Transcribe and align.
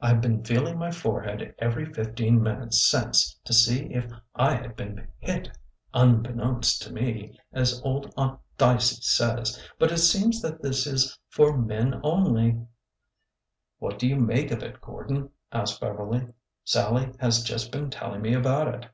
I 0.00 0.12
Ve 0.12 0.18
been 0.18 0.42
feeling 0.42 0.76
my 0.76 0.90
forehead 0.90 1.54
every 1.60 1.86
fifteen 1.86 2.42
minutes 2.42 2.84
since, 2.90 3.38
to 3.44 3.52
see 3.52 3.84
if 3.94 4.10
I 4.34 4.56
had 4.56 4.74
been 4.74 5.06
hit' 5.20 5.56
unbeknownst' 6.04 6.82
to 6.82 6.92
me, 6.92 7.38
as 7.52 7.80
old 7.84 8.12
Aunt 8.16 8.40
Dicey 8.56 8.96
says. 9.00 9.62
But 9.78 9.92
it 9.92 9.98
seems 9.98 10.42
that 10.42 10.62
this 10.62 10.84
is' 10.88 11.16
for 11.36 11.56
men 11.56 12.00
only.'" 12.02 12.60
"What 13.78 14.00
do 14.00 14.08
you 14.08 14.16
make 14.16 14.50
of 14.50 14.64
it, 14.64 14.80
Gordon?" 14.80 15.30
asked 15.52 15.80
Beverly." 15.80 16.26
Sallie 16.64 17.12
has 17.20 17.44
just 17.44 17.70
been 17.70 17.88
telling 17.88 18.20
me 18.22 18.34
about 18.34 18.74
it." 18.74 18.86